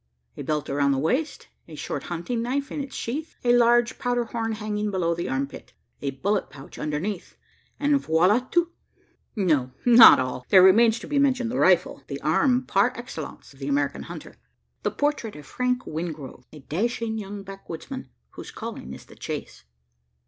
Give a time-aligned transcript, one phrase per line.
[0.35, 4.23] A belt around the waist a short hunting knife in its sheath a large powder
[4.23, 7.37] horn hanging below the arm pit a bullet pouch underneath,
[7.79, 8.71] and voila tout!
[9.35, 13.59] No, not all, there remains to be mentioned the rifle the arm par excellence of
[13.59, 14.37] the American hunter.
[14.81, 19.65] The portrait of Frank Wingrove a dashing young backwoodsman, whose calling is the chase.